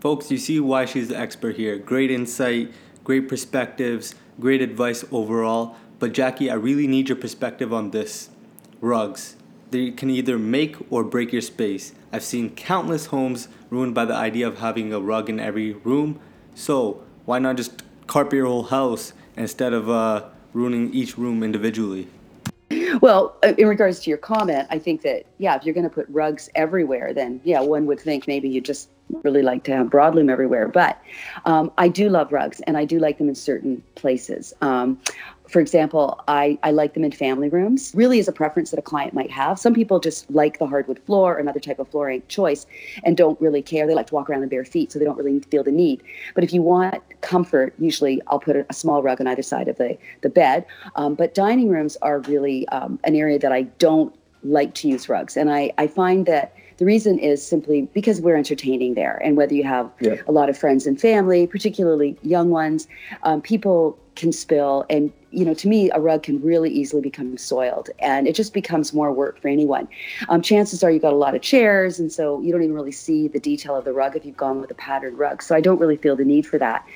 Folks, 0.00 0.30
you 0.30 0.38
see 0.38 0.58
why 0.58 0.84
she's 0.84 1.08
the 1.08 1.16
expert 1.16 1.56
here. 1.56 1.78
Great 1.78 2.10
insight, 2.10 2.72
great 3.04 3.28
perspectives, 3.28 4.16
great 4.40 4.60
advice 4.60 5.04
overall. 5.12 5.76
But 6.00 6.12
Jackie, 6.12 6.50
I 6.50 6.54
really 6.54 6.88
need 6.88 7.08
your 7.08 7.16
perspective 7.16 7.72
on 7.72 7.92
this. 7.92 8.28
Rugs. 8.80 9.36
they 9.70 9.92
can 9.92 10.10
either 10.10 10.36
make 10.36 10.76
or 10.90 11.04
break 11.04 11.32
your 11.32 11.40
space. 11.40 11.92
I've 12.12 12.24
seen 12.24 12.50
countless 12.50 13.06
homes 13.06 13.46
ruined 13.70 13.94
by 13.94 14.04
the 14.04 14.14
idea 14.14 14.48
of 14.48 14.58
having 14.58 14.92
a 14.92 14.98
rug 14.98 15.30
in 15.30 15.38
every 15.38 15.72
room. 15.72 16.18
So, 16.56 17.04
why 17.24 17.38
not 17.38 17.56
just 17.56 17.84
carpet 18.12 18.34
your 18.34 18.46
whole 18.46 18.64
house 18.64 19.14
instead 19.38 19.72
of 19.72 19.88
uh, 19.88 20.22
ruining 20.52 20.92
each 20.92 21.16
room 21.16 21.42
individually? 21.42 22.06
Well, 23.00 23.34
uh, 23.42 23.54
in 23.56 23.66
regards 23.66 24.00
to 24.00 24.10
your 24.10 24.18
comment, 24.18 24.68
I 24.70 24.78
think 24.78 25.00
that, 25.00 25.24
yeah, 25.38 25.56
if 25.56 25.64
you're 25.64 25.72
going 25.72 25.88
to 25.88 25.94
put 25.94 26.06
rugs 26.10 26.50
everywhere, 26.54 27.14
then 27.14 27.40
yeah, 27.42 27.60
one 27.60 27.86
would 27.86 27.98
think 27.98 28.28
maybe 28.28 28.50
you 28.50 28.60
just 28.60 28.90
really 29.22 29.40
like 29.40 29.64
to 29.64 29.74
have 29.74 29.86
broadloom 29.86 30.30
everywhere. 30.30 30.68
But 30.68 31.02
um, 31.46 31.72
I 31.78 31.88
do 31.88 32.10
love 32.10 32.32
rugs 32.32 32.60
and 32.66 32.76
I 32.76 32.84
do 32.84 32.98
like 32.98 33.16
them 33.16 33.30
in 33.30 33.34
certain 33.34 33.82
places. 33.94 34.52
Um, 34.60 35.00
for 35.52 35.60
example, 35.60 36.18
I, 36.28 36.58
I 36.62 36.70
like 36.70 36.94
them 36.94 37.04
in 37.04 37.12
family 37.12 37.50
rooms, 37.50 37.92
really 37.94 38.18
is 38.18 38.26
a 38.26 38.32
preference 38.32 38.70
that 38.70 38.78
a 38.78 38.82
client 38.82 39.12
might 39.12 39.30
have. 39.30 39.58
Some 39.58 39.74
people 39.74 40.00
just 40.00 40.28
like 40.30 40.58
the 40.58 40.66
hardwood 40.66 40.98
floor 41.00 41.34
or 41.34 41.38
another 41.38 41.60
type 41.60 41.78
of 41.78 41.88
flooring 41.88 42.22
choice 42.28 42.64
and 43.04 43.18
don't 43.18 43.38
really 43.38 43.60
care. 43.60 43.86
They 43.86 43.94
like 43.94 44.06
to 44.06 44.14
walk 44.14 44.30
around 44.30 44.42
in 44.42 44.48
bare 44.48 44.64
feet, 44.64 44.90
so 44.90 44.98
they 44.98 45.04
don't 45.04 45.18
really 45.18 45.40
feel 45.40 45.62
the 45.62 45.70
need. 45.70 46.02
But 46.34 46.42
if 46.42 46.54
you 46.54 46.62
want 46.62 47.02
comfort, 47.20 47.74
usually 47.78 48.22
I'll 48.28 48.40
put 48.40 48.56
a, 48.56 48.66
a 48.70 48.72
small 48.72 49.02
rug 49.02 49.20
on 49.20 49.26
either 49.26 49.42
side 49.42 49.68
of 49.68 49.76
the, 49.76 49.98
the 50.22 50.30
bed. 50.30 50.64
Um, 50.96 51.14
but 51.14 51.34
dining 51.34 51.68
rooms 51.68 51.98
are 52.00 52.20
really 52.20 52.66
um, 52.68 52.98
an 53.04 53.14
area 53.14 53.38
that 53.38 53.52
I 53.52 53.62
don't 53.62 54.14
like 54.44 54.72
to 54.76 54.88
use 54.88 55.08
rugs. 55.08 55.36
And 55.36 55.52
I, 55.52 55.70
I 55.76 55.86
find 55.86 56.24
that 56.26 56.56
the 56.78 56.86
reason 56.86 57.18
is 57.18 57.46
simply 57.46 57.82
because 57.92 58.22
we're 58.22 58.36
entertaining 58.36 58.94
there. 58.94 59.20
And 59.22 59.36
whether 59.36 59.54
you 59.54 59.64
have 59.64 59.90
yeah. 60.00 60.16
a 60.26 60.32
lot 60.32 60.48
of 60.48 60.56
friends 60.56 60.86
and 60.86 60.98
family, 61.00 61.46
particularly 61.46 62.16
young 62.22 62.50
ones, 62.50 62.88
um, 63.22 63.42
people 63.42 63.98
can 64.14 64.32
spill. 64.32 64.84
And, 64.90 65.12
you 65.30 65.44
know, 65.44 65.54
to 65.54 65.68
me, 65.68 65.90
a 65.90 65.98
rug 65.98 66.22
can 66.24 66.40
really 66.42 66.70
easily 66.70 67.00
become 67.00 67.38
soiled 67.38 67.88
and 67.98 68.28
it 68.28 68.34
just 68.34 68.52
becomes 68.52 68.92
more 68.92 69.12
work 69.12 69.40
for 69.40 69.48
anyone. 69.48 69.88
Um, 70.28 70.42
chances 70.42 70.82
are 70.84 70.90
you've 70.90 71.02
got 71.02 71.12
a 71.12 71.16
lot 71.16 71.34
of 71.34 71.40
chairs, 71.40 71.98
and 71.98 72.12
so 72.12 72.40
you 72.42 72.52
don't 72.52 72.62
even 72.62 72.74
really 72.74 72.92
see 72.92 73.28
the 73.28 73.40
detail 73.40 73.74
of 73.74 73.84
the 73.84 73.92
rug 73.92 74.16
if 74.16 74.24
you've 74.26 74.36
gone 74.36 74.60
with 74.60 74.70
a 74.70 74.74
patterned 74.74 75.18
rug. 75.18 75.42
So 75.42 75.54
I 75.54 75.60
don't 75.60 75.78
really 75.78 75.96
feel 75.96 76.16
the 76.16 76.24
need 76.24 76.46
for 76.46 76.58
that. 76.58 76.86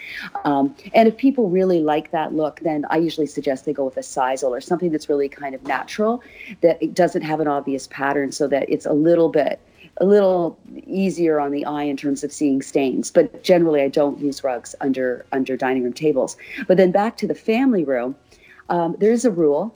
Um, 0.45 0.75
and 0.95 1.09
if 1.09 1.17
people 1.17 1.49
really 1.49 1.81
like 1.81 2.11
that 2.11 2.35
look, 2.35 2.61
then 2.61 2.85
I 2.91 2.99
usually 2.99 3.27
suggest 3.27 3.65
they 3.65 3.73
go 3.73 3.85
with 3.85 3.97
a 3.97 4.01
sisal 4.01 4.51
or 4.51 4.61
something 4.61 4.91
that's 4.91 5.09
really 5.09 5.29
kind 5.29 5.55
of 5.55 5.63
natural, 5.65 6.23
that 6.61 6.83
it 6.83 6.95
doesn't 6.95 7.23
have 7.23 7.41
an 7.41 7.49
obvious 7.49 7.87
pattern 7.87 8.33
so 8.33 8.47
that 8.49 8.69
it's 8.69 8.87
a 8.87 8.93
little 8.93 9.29
bit 9.29 9.61
a 9.99 10.05
little 10.05 10.59
easier 10.87 11.41
on 11.41 11.53
the 11.53 11.65
eye 11.65 11.85
in 11.85 11.97
terms 11.97 12.23
of 12.23 12.33
seeing 12.33 12.63
stains. 12.63 13.11
But 13.11 13.43
generally, 13.43 13.83
I 13.83 13.89
don't 13.89 14.19
use 14.19 14.45
rugs 14.45 14.75
under 14.81 15.25
under 15.33 15.57
dining 15.57 15.85
room 15.85 15.93
tables. 15.93 16.37
But 16.67 16.77
then 16.77 16.91
back 16.91 17.17
to 17.19 17.27
the 17.27 17.35
family 17.35 17.85
room, 17.85 18.17
um, 18.69 18.97
there's 18.99 19.25
a 19.25 19.31
rule 19.31 19.75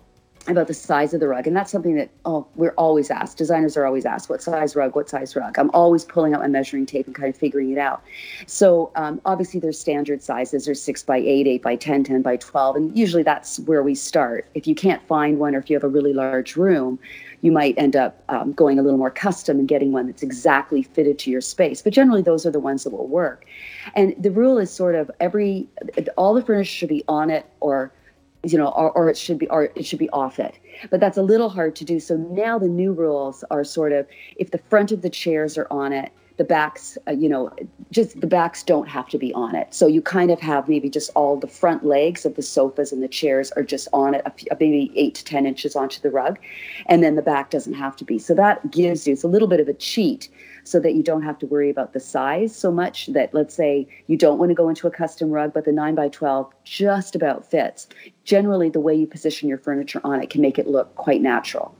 about 0.48 0.68
the 0.68 0.74
size 0.74 1.12
of 1.12 1.20
the 1.20 1.28
rug, 1.28 1.46
and 1.46 1.54
that's 1.54 1.70
something 1.70 1.96
that 1.96 2.10
oh 2.24 2.46
we're 2.54 2.72
always 2.72 3.10
asked. 3.10 3.36
Designers 3.36 3.76
are 3.76 3.84
always 3.84 4.06
asked, 4.06 4.30
"What 4.30 4.42
size 4.42 4.74
rug? 4.74 4.96
What 4.96 5.08
size 5.08 5.36
rug?" 5.36 5.58
I'm 5.58 5.70
always 5.72 6.04
pulling 6.04 6.34
out 6.34 6.40
my 6.40 6.46
measuring 6.48 6.86
tape 6.86 7.06
and 7.06 7.14
kind 7.14 7.28
of 7.28 7.36
figuring 7.36 7.70
it 7.70 7.78
out. 7.78 8.02
So 8.46 8.90
um, 8.96 9.20
obviously, 9.24 9.60
there's 9.60 9.78
standard 9.78 10.22
sizes. 10.22 10.64
There's 10.64 10.80
six 10.80 11.02
by 11.02 11.18
eight, 11.18 11.46
eight 11.46 11.62
by 11.62 11.76
10, 11.76 12.04
10 12.04 12.22
by 12.22 12.36
12, 12.36 12.76
and 12.76 12.98
usually 12.98 13.22
that's 13.22 13.58
where 13.60 13.82
we 13.82 13.94
start. 13.94 14.46
If 14.54 14.66
you 14.66 14.74
can't 14.74 15.06
find 15.06 15.38
one, 15.38 15.54
or 15.54 15.58
if 15.58 15.68
you 15.68 15.76
have 15.76 15.84
a 15.84 15.88
really 15.88 16.14
large 16.14 16.56
room, 16.56 16.98
you 17.42 17.52
might 17.52 17.74
end 17.78 17.96
up 17.96 18.22
um, 18.28 18.52
going 18.52 18.78
a 18.78 18.82
little 18.82 18.98
more 18.98 19.10
custom 19.10 19.58
and 19.58 19.68
getting 19.68 19.92
one 19.92 20.06
that's 20.06 20.22
exactly 20.22 20.82
fitted 20.82 21.18
to 21.20 21.30
your 21.30 21.40
space. 21.40 21.82
But 21.82 21.92
generally, 21.92 22.22
those 22.22 22.46
are 22.46 22.50
the 22.50 22.60
ones 22.60 22.84
that 22.84 22.90
will 22.90 23.06
work. 23.06 23.46
And 23.94 24.14
the 24.18 24.30
rule 24.30 24.58
is 24.58 24.70
sort 24.70 24.94
of 24.94 25.10
every 25.20 25.68
all 26.16 26.34
the 26.34 26.42
furniture 26.42 26.64
should 26.64 26.88
be 26.88 27.04
on 27.08 27.30
it 27.30 27.46
or 27.60 27.92
you 28.42 28.56
know 28.56 28.68
or, 28.68 28.90
or 28.92 29.08
it 29.10 29.16
should 29.16 29.38
be 29.38 29.48
or 29.48 29.70
it 29.74 29.84
should 29.84 29.98
be 29.98 30.10
off 30.10 30.38
it. 30.38 30.58
But 30.90 31.00
that's 31.00 31.18
a 31.18 31.22
little 31.22 31.48
hard 31.48 31.76
to 31.76 31.84
do. 31.84 32.00
So 32.00 32.16
now 32.16 32.58
the 32.58 32.68
new 32.68 32.92
rules 32.92 33.44
are 33.50 33.64
sort 33.64 33.92
of 33.92 34.06
if 34.36 34.50
the 34.50 34.58
front 34.70 34.92
of 34.92 35.02
the 35.02 35.10
chairs 35.10 35.58
are 35.58 35.66
on 35.70 35.92
it 35.92 36.12
the 36.40 36.44
backs, 36.44 36.96
uh, 37.06 37.10
you 37.10 37.28
know, 37.28 37.54
just 37.90 38.18
the 38.22 38.26
backs 38.26 38.62
don't 38.62 38.88
have 38.88 39.06
to 39.10 39.18
be 39.18 39.30
on 39.34 39.54
it. 39.54 39.74
So 39.74 39.86
you 39.86 40.00
kind 40.00 40.30
of 40.30 40.40
have 40.40 40.70
maybe 40.70 40.88
just 40.88 41.10
all 41.14 41.36
the 41.36 41.46
front 41.46 41.84
legs 41.84 42.24
of 42.24 42.34
the 42.34 42.40
sofas 42.40 42.92
and 42.92 43.02
the 43.02 43.08
chairs 43.08 43.52
are 43.52 43.62
just 43.62 43.88
on 43.92 44.14
it, 44.14 44.24
maybe 44.58 44.90
eight 44.96 45.16
to 45.16 45.24
10 45.26 45.44
inches 45.44 45.76
onto 45.76 46.00
the 46.00 46.10
rug. 46.10 46.38
And 46.86 47.04
then 47.04 47.14
the 47.14 47.20
back 47.20 47.50
doesn't 47.50 47.74
have 47.74 47.94
to 47.96 48.06
be. 48.06 48.18
So 48.18 48.32
that 48.36 48.70
gives 48.70 49.06
you, 49.06 49.12
it's 49.12 49.22
a 49.22 49.28
little 49.28 49.48
bit 49.48 49.60
of 49.60 49.68
a 49.68 49.74
cheat 49.74 50.30
so 50.64 50.80
that 50.80 50.94
you 50.94 51.02
don't 51.02 51.20
have 51.20 51.38
to 51.40 51.46
worry 51.46 51.68
about 51.68 51.92
the 51.92 52.00
size 52.00 52.56
so 52.56 52.72
much 52.72 53.08
that 53.08 53.34
let's 53.34 53.54
say 53.54 53.86
you 54.06 54.16
don't 54.16 54.38
want 54.38 54.48
to 54.48 54.54
go 54.54 54.70
into 54.70 54.86
a 54.86 54.90
custom 54.90 55.28
rug, 55.28 55.52
but 55.52 55.66
the 55.66 55.72
9 55.72 55.94
by 55.94 56.08
12 56.08 56.50
just 56.64 57.14
about 57.14 57.50
fits. 57.50 57.86
Generally, 58.24 58.70
the 58.70 58.80
way 58.80 58.94
you 58.94 59.06
position 59.06 59.46
your 59.46 59.58
furniture 59.58 60.00
on 60.04 60.22
it 60.22 60.30
can 60.30 60.40
make 60.40 60.58
it 60.58 60.66
look 60.66 60.94
quite 60.94 61.20
natural. 61.20 61.74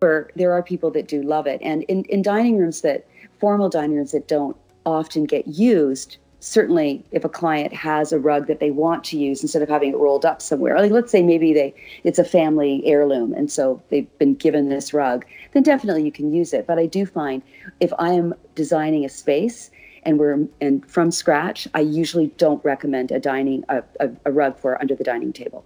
There 0.00 0.52
are 0.52 0.62
people 0.62 0.90
that 0.90 1.08
do 1.08 1.22
love 1.22 1.46
it. 1.46 1.62
And 1.62 1.84
in, 1.84 2.04
in 2.10 2.20
dining 2.20 2.58
rooms 2.58 2.82
that 2.82 3.06
formal 3.42 3.68
dining 3.68 3.96
rooms 3.96 4.12
that 4.12 4.28
don't 4.28 4.56
often 4.86 5.24
get 5.24 5.48
used 5.48 6.16
certainly 6.38 7.04
if 7.10 7.24
a 7.24 7.28
client 7.28 7.72
has 7.72 8.12
a 8.12 8.20
rug 8.20 8.46
that 8.46 8.60
they 8.60 8.70
want 8.70 9.02
to 9.02 9.18
use 9.18 9.42
instead 9.42 9.62
of 9.62 9.68
having 9.68 9.90
it 9.90 9.96
rolled 9.96 10.24
up 10.24 10.40
somewhere. 10.40 10.78
Like 10.78 10.92
let's 10.92 11.10
say 11.10 11.24
maybe 11.24 11.52
they 11.52 11.74
it's 12.04 12.20
a 12.20 12.24
family 12.24 12.84
heirloom 12.86 13.34
and 13.34 13.50
so 13.50 13.82
they've 13.88 14.06
been 14.18 14.36
given 14.36 14.68
this 14.68 14.94
rug 14.94 15.24
then 15.54 15.64
definitely 15.64 16.04
you 16.04 16.12
can 16.12 16.32
use 16.32 16.52
it. 16.52 16.68
But 16.68 16.78
i 16.78 16.86
do 16.86 17.04
find 17.04 17.42
if 17.80 17.92
i 17.98 18.12
am 18.12 18.32
designing 18.54 19.04
a 19.04 19.08
space 19.08 19.72
and 20.04 20.20
we're 20.20 20.46
and 20.60 20.88
from 20.88 21.10
scratch 21.10 21.66
i 21.74 21.80
usually 21.80 22.28
don't 22.44 22.64
recommend 22.64 23.10
a 23.10 23.18
dining 23.18 23.64
a, 23.68 23.82
a, 23.98 24.08
a 24.26 24.30
rug 24.30 24.56
for 24.56 24.80
under 24.80 24.94
the 24.94 25.04
dining 25.04 25.32
table. 25.32 25.64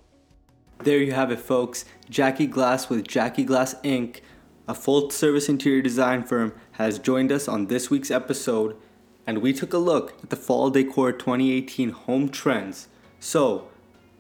There 0.85 0.99
you 0.99 1.13
have 1.13 1.31
it 1.31 1.41
folks. 1.41 1.85
Jackie 2.09 2.47
glass 2.47 2.89
with 2.89 3.07
jackie 3.07 3.45
glass 3.45 3.75
inc 3.83 4.21
a 4.69 4.75
full 4.75 5.11
service 5.11 5.49
interior 5.49 5.83
design 5.83 6.23
firm, 6.23 6.53
has 6.73 6.99
joined 6.99 7.31
us 7.31 7.49
on 7.49 7.67
this 7.67 7.91
week's 7.91 8.11
episode, 8.11 8.77
and 9.27 9.39
we 9.39 9.53
took 9.53 9.73
a 9.73 9.79
look 9.79 10.15
at 10.23 10.31
the 10.31 10.37
Fall 10.37 10.71
Decor 10.71 11.13
2018 11.13 11.91
home 11.91 12.29
trends. 12.29 12.89
So, 13.21 13.69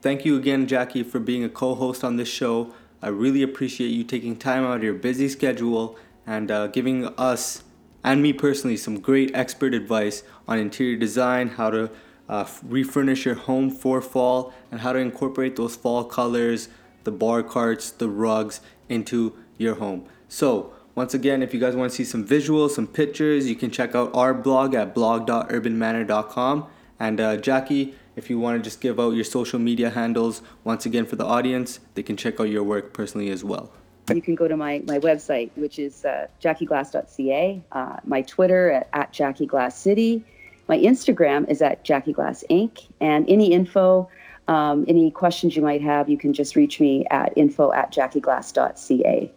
thank 0.02 0.24
you 0.24 0.36
again, 0.36 0.66
Jackie, 0.66 1.02
for 1.02 1.20
being 1.20 1.44
a 1.44 1.48
co 1.48 1.74
host 1.74 2.04
on 2.04 2.16
this 2.16 2.28
show. 2.28 2.72
I 3.02 3.08
really 3.08 3.42
appreciate 3.42 3.88
you 3.88 4.04
taking 4.04 4.36
time 4.36 4.64
out 4.64 4.78
of 4.78 4.82
your 4.82 4.94
busy 4.94 5.28
schedule 5.28 5.96
and 6.26 6.50
uh, 6.50 6.68
giving 6.68 7.06
us 7.18 7.62
and 8.02 8.22
me 8.22 8.32
personally 8.32 8.76
some 8.76 9.00
great 9.00 9.32
expert 9.34 9.74
advice 9.74 10.22
on 10.46 10.58
interior 10.58 10.96
design, 10.96 11.48
how 11.48 11.70
to 11.70 11.90
uh, 12.28 12.46
refurnish 12.62 13.24
your 13.24 13.34
home 13.34 13.68
for 13.68 14.00
fall, 14.00 14.54
and 14.70 14.80
how 14.80 14.92
to 14.92 14.98
incorporate 15.00 15.56
those 15.56 15.74
fall 15.74 16.04
colors, 16.04 16.68
the 17.02 17.10
bar 17.10 17.42
carts, 17.42 17.90
the 17.90 18.08
rugs 18.08 18.60
into 18.88 19.36
your 19.58 19.74
home. 19.74 20.06
So, 20.28 20.72
once 20.94 21.12
again, 21.12 21.42
if 21.42 21.52
you 21.52 21.60
guys 21.60 21.76
want 21.76 21.90
to 21.90 21.96
see 21.96 22.04
some 22.04 22.26
visuals, 22.26 22.70
some 22.70 22.86
pictures, 22.86 23.48
you 23.48 23.54
can 23.54 23.70
check 23.70 23.94
out 23.94 24.14
our 24.14 24.32
blog 24.32 24.74
at 24.74 24.94
blog.urbanmanor.com. 24.94 26.66
And 26.98 27.20
uh, 27.20 27.36
Jackie, 27.36 27.94
if 28.16 28.30
you 28.30 28.38
want 28.38 28.58
to 28.58 28.64
just 28.64 28.80
give 28.80 28.98
out 28.98 29.10
your 29.10 29.24
social 29.24 29.58
media 29.58 29.90
handles 29.90 30.40
once 30.64 30.86
again 30.86 31.04
for 31.04 31.16
the 31.16 31.26
audience, 31.26 31.80
they 31.94 32.02
can 32.02 32.16
check 32.16 32.40
out 32.40 32.44
your 32.44 32.62
work 32.62 32.94
personally 32.94 33.30
as 33.30 33.44
well. 33.44 33.70
You 34.14 34.22
can 34.22 34.34
go 34.36 34.48
to 34.48 34.56
my, 34.56 34.82
my 34.86 34.98
website, 34.98 35.50
which 35.56 35.78
is 35.78 36.04
uh, 36.04 36.28
jackieglass.ca, 36.40 37.62
uh, 37.72 37.96
my 38.04 38.22
Twitter 38.22 38.70
at, 38.70 38.88
at 38.92 39.12
jackieglasscity, 39.12 40.22
my 40.68 40.78
Instagram 40.78 41.48
is 41.48 41.62
at 41.62 41.84
jackieglassinc, 41.84 42.48
Inc., 42.48 42.86
and 43.00 43.28
any 43.28 43.52
info, 43.52 44.08
um, 44.48 44.84
any 44.88 45.10
questions 45.10 45.56
you 45.56 45.62
might 45.62 45.82
have, 45.82 46.08
you 46.08 46.18
can 46.18 46.32
just 46.32 46.56
reach 46.56 46.80
me 46.80 47.04
at 47.10 47.32
info 47.36 47.72
at 47.72 47.92
jackieglass.ca. 47.92 49.32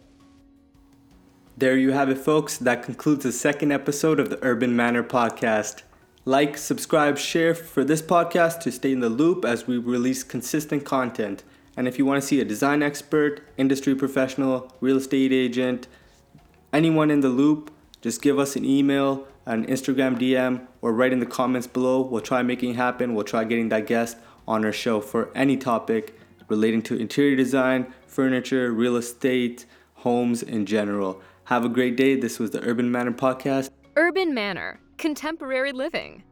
There 1.60 1.76
you 1.76 1.92
have 1.92 2.08
it, 2.08 2.16
folks. 2.16 2.56
That 2.56 2.82
concludes 2.82 3.22
the 3.22 3.32
second 3.32 3.70
episode 3.70 4.18
of 4.18 4.30
the 4.30 4.38
Urban 4.40 4.74
Manor 4.74 5.04
podcast. 5.04 5.82
Like, 6.24 6.56
subscribe, 6.56 7.18
share 7.18 7.54
for 7.54 7.84
this 7.84 8.00
podcast 8.00 8.60
to 8.60 8.72
stay 8.72 8.92
in 8.92 9.00
the 9.00 9.10
loop 9.10 9.44
as 9.44 9.66
we 9.66 9.76
release 9.76 10.22
consistent 10.22 10.86
content. 10.86 11.44
And 11.76 11.86
if 11.86 11.98
you 11.98 12.06
want 12.06 12.18
to 12.18 12.26
see 12.26 12.40
a 12.40 12.46
design 12.46 12.82
expert, 12.82 13.42
industry 13.58 13.94
professional, 13.94 14.72
real 14.80 14.96
estate 14.96 15.32
agent, 15.32 15.86
anyone 16.72 17.10
in 17.10 17.20
the 17.20 17.28
loop, 17.28 17.70
just 18.00 18.22
give 18.22 18.38
us 18.38 18.56
an 18.56 18.64
email, 18.64 19.28
an 19.44 19.66
Instagram 19.66 20.18
DM, 20.18 20.66
or 20.80 20.94
write 20.94 21.12
in 21.12 21.20
the 21.20 21.26
comments 21.26 21.66
below. 21.66 22.00
We'll 22.00 22.22
try 22.22 22.40
making 22.40 22.70
it 22.70 22.76
happen. 22.76 23.14
We'll 23.14 23.24
try 23.24 23.44
getting 23.44 23.68
that 23.68 23.86
guest 23.86 24.16
on 24.48 24.64
our 24.64 24.72
show 24.72 25.02
for 25.02 25.30
any 25.34 25.58
topic 25.58 26.18
relating 26.48 26.80
to 26.84 26.96
interior 26.96 27.36
design, 27.36 27.92
furniture, 28.06 28.72
real 28.72 28.96
estate, 28.96 29.66
homes 29.96 30.42
in 30.42 30.64
general. 30.64 31.20
Have 31.50 31.64
a 31.64 31.68
great 31.68 31.96
day. 31.96 32.14
This 32.14 32.38
was 32.38 32.52
the 32.52 32.62
Urban 32.62 32.92
Manor 32.92 33.10
Podcast. 33.10 33.70
Urban 33.96 34.32
Manor, 34.32 34.78
contemporary 34.98 35.72
living. 35.72 36.22